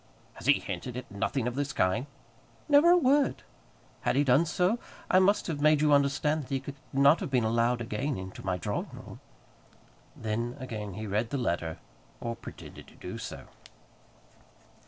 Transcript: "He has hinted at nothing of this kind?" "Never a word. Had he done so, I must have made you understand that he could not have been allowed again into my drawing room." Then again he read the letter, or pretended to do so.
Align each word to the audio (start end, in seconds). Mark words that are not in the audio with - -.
"He 0.43 0.53
has 0.55 0.63
hinted 0.63 0.97
at 0.97 1.11
nothing 1.11 1.47
of 1.47 1.53
this 1.53 1.73
kind?" 1.73 2.07
"Never 2.67 2.89
a 2.89 2.97
word. 2.97 3.43
Had 4.01 4.15
he 4.15 4.23
done 4.23 4.47
so, 4.47 4.79
I 5.11 5.19
must 5.19 5.45
have 5.45 5.61
made 5.61 5.79
you 5.79 5.93
understand 5.93 6.41
that 6.41 6.49
he 6.49 6.59
could 6.59 6.73
not 6.91 7.19
have 7.19 7.29
been 7.29 7.43
allowed 7.43 7.81
again 7.81 8.17
into 8.17 8.43
my 8.43 8.57
drawing 8.57 8.89
room." 8.93 9.19
Then 10.15 10.57
again 10.59 10.95
he 10.95 11.05
read 11.05 11.29
the 11.29 11.37
letter, 11.37 11.77
or 12.19 12.35
pretended 12.35 12.87
to 12.87 12.95
do 12.95 13.19
so. 13.19 13.45